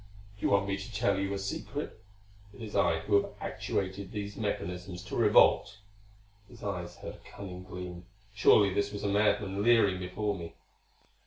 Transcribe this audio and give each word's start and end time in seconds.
Do 0.39 0.47
you 0.47 0.51
want 0.51 0.67
me 0.67 0.77
to 0.77 0.91
tell 0.95 1.19
you 1.19 1.31
a 1.31 1.37
secret? 1.37 2.03
It 2.55 2.63
is 2.63 2.75
I 2.75 3.01
who 3.01 3.21
have 3.21 3.33
actuated 3.39 4.11
these 4.11 4.35
mechanisms 4.35 5.03
to 5.03 5.15
revolt." 5.15 5.77
His 6.49 6.63
eyes 6.63 6.95
held 6.95 7.17
a 7.23 7.31
cunning 7.35 7.63
gleam. 7.63 8.07
Surely 8.33 8.73
this 8.73 8.91
was 8.91 9.03
a 9.03 9.07
madman 9.07 9.61
leering 9.61 9.99
before 9.99 10.35
me. 10.35 10.55